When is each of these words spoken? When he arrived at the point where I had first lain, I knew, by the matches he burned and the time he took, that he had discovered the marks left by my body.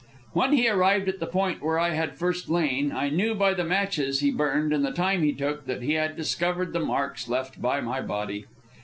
When 0.33 0.53
he 0.53 0.67
arrived 0.67 1.09
at 1.09 1.19
the 1.19 1.27
point 1.27 1.61
where 1.61 1.77
I 1.77 1.91
had 1.91 2.17
first 2.17 2.49
lain, 2.49 2.91
I 2.91 3.09
knew, 3.09 3.35
by 3.35 3.53
the 3.53 3.63
matches 3.63 4.19
he 4.19 4.31
burned 4.31 4.73
and 4.73 4.83
the 4.83 4.89
time 4.91 5.21
he 5.21 5.31
took, 5.31 5.67
that 5.67 5.83
he 5.83 5.93
had 5.93 6.15
discovered 6.17 6.73
the 6.73 6.79
marks 6.79 7.27
left 7.29 7.61
by 7.61 7.81
my 7.81 8.01
body. 8.01 8.45